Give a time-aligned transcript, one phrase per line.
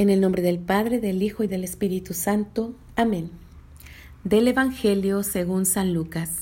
[0.00, 2.74] En el nombre del Padre, del Hijo y del Espíritu Santo.
[2.96, 3.30] Amén.
[4.24, 6.38] Del Evangelio según San Lucas.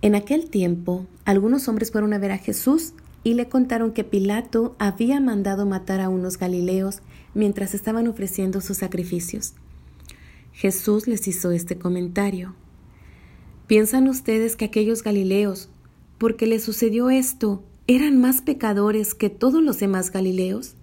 [0.00, 4.74] En aquel tiempo, algunos hombres fueron a ver a Jesús y le contaron que Pilato
[4.80, 7.00] había mandado matar a unos galileos
[7.32, 9.54] mientras estaban ofreciendo sus sacrificios.
[10.52, 12.56] Jesús les hizo este comentario.
[13.68, 15.68] ¿Piensan ustedes que aquellos galileos,
[16.18, 20.74] porque les sucedió esto, eran más pecadores que todos los demás galileos?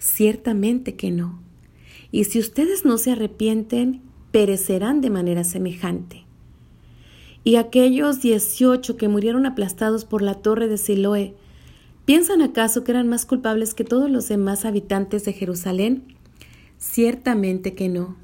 [0.00, 1.42] Ciertamente que no.
[2.10, 4.00] Y si ustedes no se arrepienten,
[4.32, 6.24] perecerán de manera semejante.
[7.44, 11.34] Y aquellos dieciocho que murieron aplastados por la torre de Siloé,
[12.06, 16.16] ¿piensan acaso que eran más culpables que todos los demás habitantes de Jerusalén?
[16.78, 18.16] Ciertamente que no.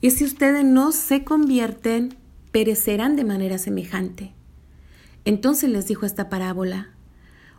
[0.00, 2.16] Y si ustedes no se convierten,
[2.50, 4.32] perecerán de manera semejante.
[5.24, 6.90] Entonces les dijo esta parábola.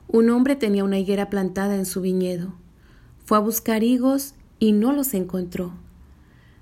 [0.10, 2.54] Un hombre tenía una higuera plantada en su viñedo
[3.30, 5.74] fue a buscar higos y no los encontró.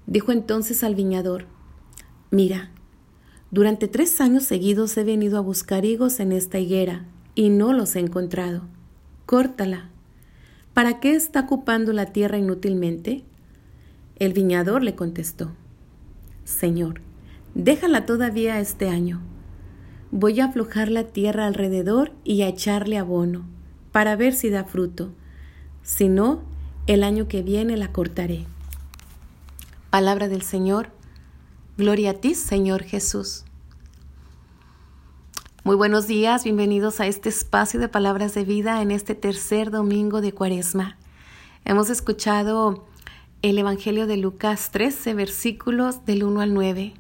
[0.06, 1.46] Dijo entonces al viñador,
[2.30, 2.72] Mira,
[3.52, 7.96] durante tres años seguidos he venido a buscar higos en esta higuera y no los
[7.96, 8.64] he encontrado.
[9.26, 9.92] Córtala.
[10.74, 13.24] ¿Para qué está ocupando la tierra inútilmente?
[14.20, 15.54] El viñador le contestó,
[16.44, 17.00] Señor,
[17.56, 19.22] déjala todavía este año.
[20.12, 23.46] Voy a aflojar la tierra alrededor y a echarle abono,
[23.94, 25.14] para ver si da fruto.
[25.82, 26.57] Si no,
[26.88, 28.46] el año que viene la cortaré.
[29.90, 30.90] Palabra del Señor.
[31.78, 33.44] Gloria a ti, Señor Jesús.
[35.66, 40.22] Muy buenos días, bienvenidos a este espacio de palabras de vida en este tercer domingo
[40.22, 40.98] de Cuaresma.
[41.66, 42.86] Hemos escuchado
[43.42, 46.94] el Evangelio de Lucas 13, versículos del 1 al 9.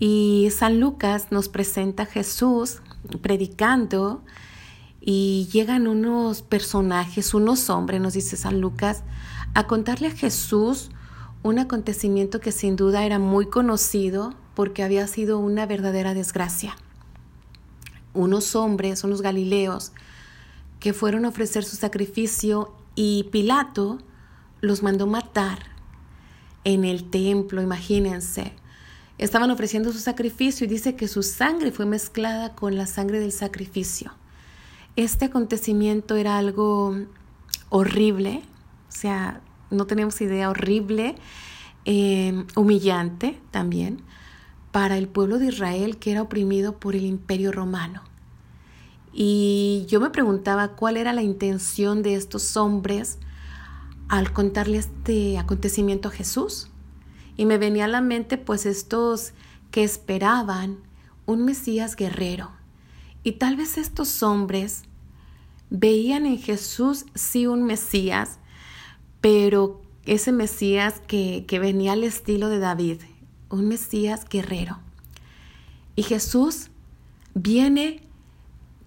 [0.00, 2.82] Y San Lucas nos presenta a Jesús
[3.22, 4.22] predicando
[5.04, 9.02] y llegan unos personajes, unos hombres, nos dice San Lucas,
[9.52, 10.90] a contarle a Jesús
[11.42, 16.76] un acontecimiento que sin duda era muy conocido porque había sido una verdadera desgracia.
[18.14, 19.90] Unos hombres, unos galileos,
[20.78, 23.98] que fueron a ofrecer su sacrificio y Pilato
[24.60, 25.58] los mandó matar
[26.62, 28.52] en el templo, imagínense.
[29.18, 33.32] Estaban ofreciendo su sacrificio y dice que su sangre fue mezclada con la sangre del
[33.32, 34.12] sacrificio.
[34.94, 36.94] Este acontecimiento era algo
[37.70, 38.42] horrible,
[38.88, 41.14] o sea, no tenemos idea, horrible,
[41.86, 44.02] em, humillante también
[44.70, 48.02] para el pueblo de Israel que era oprimido por el imperio romano.
[49.14, 53.18] Y yo me preguntaba cuál era la intención de estos hombres
[54.08, 56.68] al contarle este acontecimiento a Jesús.
[57.36, 59.32] Y me venía a la mente pues estos
[59.70, 60.78] que esperaban
[61.24, 62.50] un Mesías guerrero,
[63.24, 64.82] y tal vez estos hombres
[65.70, 68.38] veían en Jesús sí un Mesías,
[69.20, 72.98] pero ese Mesías que, que venía al estilo de David,
[73.48, 74.78] un Mesías guerrero.
[75.94, 76.70] Y Jesús
[77.34, 78.02] viene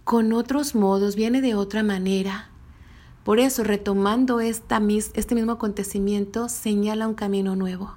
[0.03, 2.50] con otros modos, viene de otra manera.
[3.23, 4.81] Por eso, retomando esta,
[5.13, 7.96] este mismo acontecimiento, señala un camino nuevo.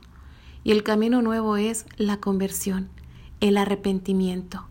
[0.65, 2.89] Y el camino nuevo es la conversión,
[3.41, 4.67] el arrepentimiento.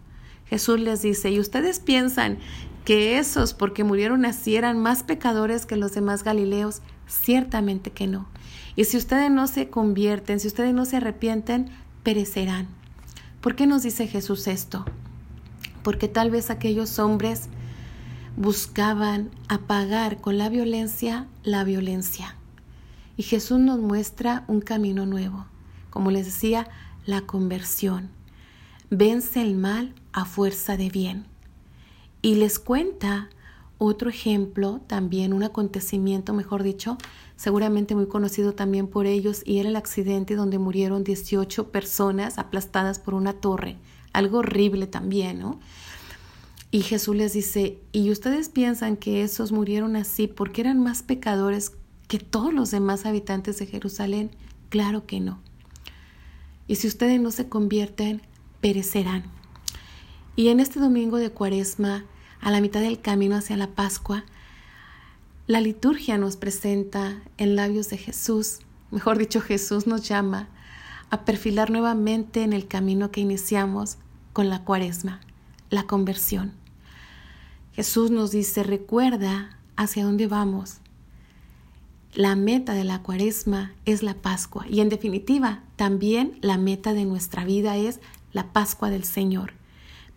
[0.49, 2.37] Jesús les dice, ¿y ustedes piensan
[2.85, 6.81] que esos, porque murieron así, eran más pecadores que los demás Galileos?
[7.07, 8.27] Ciertamente que no.
[8.75, 11.69] Y si ustedes no se convierten, si ustedes no se arrepienten,
[12.03, 12.67] perecerán.
[13.41, 14.85] ¿Por qué nos dice Jesús esto?
[15.83, 17.49] Porque tal vez aquellos hombres
[18.35, 22.35] buscaban apagar con la violencia la violencia.
[23.17, 25.45] Y Jesús nos muestra un camino nuevo.
[25.89, 26.67] Como les decía,
[27.05, 28.11] la conversión
[28.89, 31.25] vence el mal a fuerza de bien.
[32.23, 33.29] Y les cuenta
[33.77, 36.97] otro ejemplo, también un acontecimiento, mejor dicho,
[37.35, 42.97] seguramente muy conocido también por ellos, y era el accidente donde murieron 18 personas aplastadas
[42.97, 43.77] por una torre.
[44.11, 45.59] Algo horrible también, ¿no?
[46.71, 51.73] Y Jesús les dice, ¿y ustedes piensan que esos murieron así porque eran más pecadores
[52.07, 54.31] que todos los demás habitantes de Jerusalén?
[54.69, 55.39] Claro que no.
[56.67, 58.23] Y si ustedes no se convierten,
[58.61, 59.37] perecerán.
[60.37, 62.05] Y en este domingo de Cuaresma,
[62.41, 64.23] a la mitad del camino hacia la Pascua,
[65.47, 68.59] la liturgia nos presenta en labios de Jesús,
[68.91, 70.47] mejor dicho, Jesús nos llama
[71.09, 73.97] a perfilar nuevamente en el camino que iniciamos
[74.31, 75.21] con la Cuaresma,
[75.71, 76.53] la conversión.
[77.73, 80.81] Jesús nos dice, recuerda hacia dónde vamos.
[82.13, 87.05] La meta de la Cuaresma es la Pascua y en definitiva también la meta de
[87.05, 88.01] nuestra vida es
[88.33, 89.53] la Pascua del Señor.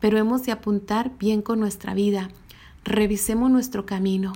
[0.00, 2.30] Pero hemos de apuntar bien con nuestra vida.
[2.84, 4.32] Revisemos nuestro camino.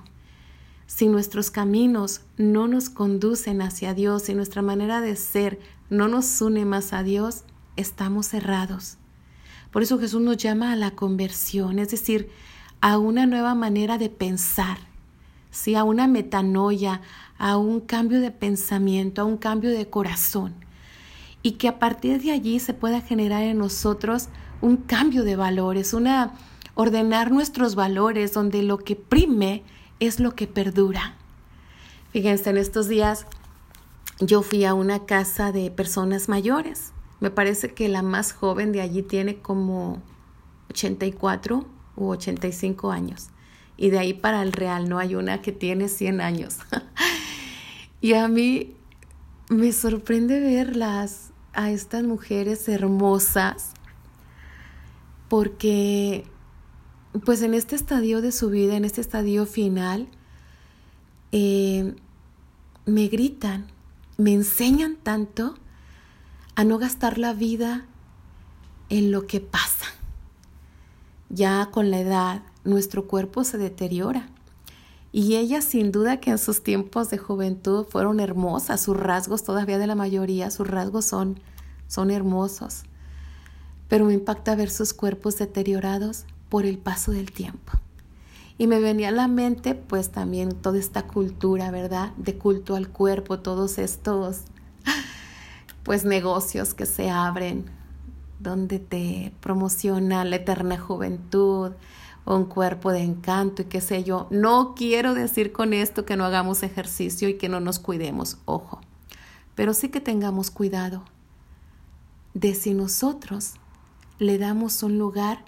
[0.87, 5.59] si nuestros caminos no nos conducen hacia Dios, si nuestra manera de ser
[5.89, 7.45] no nos une más a Dios,
[7.77, 8.99] estamos cerrados.
[9.71, 12.31] Por eso Jesús nos llama a la conversión, es decir,
[12.81, 14.77] a una nueva manera de pensar,
[15.51, 15.75] ¿sí?
[15.75, 17.01] a una metanoia,
[17.39, 20.55] a un cambio de pensamiento, a un cambio de corazón.
[21.43, 24.29] Y que a partir de allí se pueda generar en nosotros
[24.65, 26.33] un cambio de valores, una
[26.75, 29.63] ordenar nuestros valores donde lo que prime
[30.01, 31.17] es lo que perdura.
[32.13, 33.27] Fíjense, en estos días
[34.21, 36.93] yo fui a una casa de personas mayores.
[37.21, 40.03] Me parece que la más joven de allí tiene como
[40.71, 43.29] 84 u 85 años.
[43.77, 46.59] Y de ahí para el real no hay una que tiene 100 años.
[48.01, 48.75] y a mí
[49.51, 53.75] me sorprende verlas a estas mujeres hermosas
[55.35, 56.25] porque
[57.25, 60.07] pues en este estadio de su vida, en este estadio final,
[61.33, 61.97] eh,
[62.87, 63.67] me gritan,
[64.17, 65.57] me enseñan tanto
[66.55, 67.85] a no gastar la vida
[68.91, 69.87] en lo que pasa.
[71.31, 74.29] Ya con la edad, nuestro cuerpo se deteriora.
[75.11, 79.79] Y ellas sin duda que en sus tiempos de juventud fueron hermosas, sus rasgos todavía
[79.79, 81.41] de la mayoría, sus rasgos son,
[81.89, 82.85] son hermosos.
[83.95, 87.75] Pero me impacta ver sus cuerpos deteriorados por el paso del tiempo.
[88.59, 92.11] Y me venía a la mente pues también toda esta cultura, ¿verdad?
[92.17, 94.41] De culto al cuerpo, todos estos
[95.85, 97.67] pues negocios que se abren
[98.41, 101.71] donde te promociona la eterna juventud,
[102.25, 104.27] un cuerpo de encanto y qué sé yo.
[104.33, 108.81] No quiero decir con esto que no hagamos ejercicio y que no nos cuidemos, ojo,
[109.55, 111.05] pero sí que tengamos cuidado
[112.33, 113.55] de si nosotros
[114.19, 115.45] le damos un lugar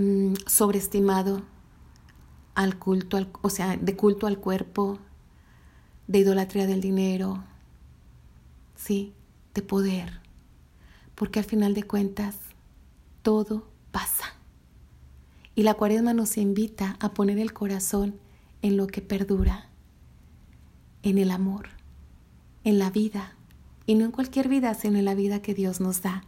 [0.00, 1.42] Mm, sobreestimado
[2.54, 4.98] al culto, al, o sea, de culto al cuerpo,
[6.06, 7.44] de idolatría del dinero,
[8.76, 9.12] sí,
[9.52, 10.20] de poder,
[11.14, 12.36] porque al final de cuentas
[13.20, 14.24] todo pasa.
[15.54, 18.14] Y la cuaresma nos invita a poner el corazón
[18.62, 19.68] en lo que perdura,
[21.02, 21.68] en el amor,
[22.64, 23.34] en la vida,
[23.84, 26.22] y no en cualquier vida, sino en la vida que Dios nos da.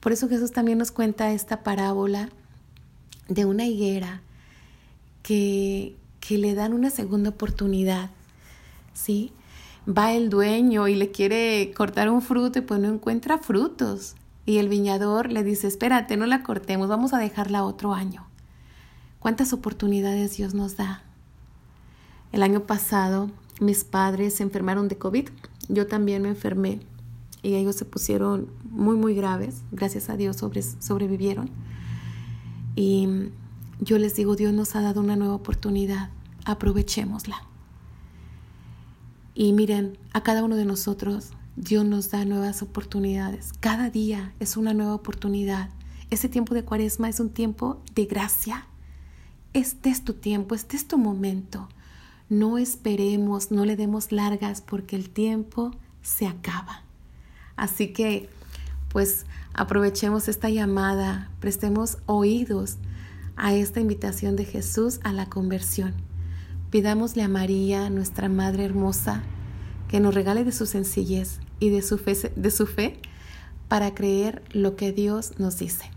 [0.00, 2.28] Por eso Jesús también nos cuenta esta parábola
[3.28, 4.22] de una higuera
[5.22, 8.10] que, que le dan una segunda oportunidad,
[8.94, 9.32] ¿sí?
[9.88, 14.14] Va el dueño y le quiere cortar un fruto y pues no encuentra frutos.
[14.46, 18.26] Y el viñador le dice, espérate, no la cortemos, vamos a dejarla otro año.
[19.18, 21.02] ¿Cuántas oportunidades Dios nos da?
[22.32, 23.30] El año pasado
[23.60, 25.28] mis padres se enfermaron de COVID,
[25.68, 26.80] yo también me enfermé
[27.42, 30.36] y ellos se pusieron muy, muy graves, gracias a Dios
[30.80, 31.50] sobrevivieron.
[32.74, 33.08] Y
[33.80, 36.10] yo les digo, Dios nos ha dado una nueva oportunidad,
[36.44, 37.42] aprovechémosla.
[39.34, 43.52] Y miren, a cada uno de nosotros Dios nos da nuevas oportunidades.
[43.58, 45.70] Cada día es una nueva oportunidad.
[46.08, 48.66] Ese tiempo de cuaresma es un tiempo de gracia.
[49.54, 51.68] Este es tu tiempo, este es tu momento.
[52.28, 56.84] No esperemos, no le demos largas porque el tiempo se acaba.
[57.58, 58.30] Así que
[58.88, 62.76] pues aprovechemos esta llamada, prestemos oídos
[63.36, 65.92] a esta invitación de Jesús a la conversión.
[66.70, 69.22] Pidámosle a María, nuestra Madre hermosa,
[69.88, 73.00] que nos regale de su sencillez y de su fe, de su fe
[73.68, 75.90] para creer lo que Dios nos dice.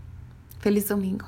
[0.58, 1.26] Feliz domingo.